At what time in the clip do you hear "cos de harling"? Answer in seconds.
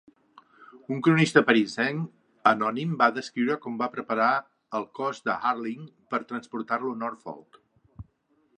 5.01-5.87